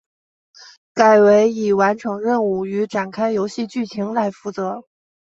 [0.95, 4.83] 改为以完成任务与展开游戏剧情来负责。